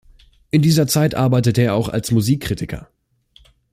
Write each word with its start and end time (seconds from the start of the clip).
In 0.49 0.63
dieser 0.63 0.87
Zeit 0.87 1.13
arbeitete 1.13 1.61
er 1.61 1.75
auch 1.75 1.87
als 1.87 2.09
Musikkritiker. 2.09 2.89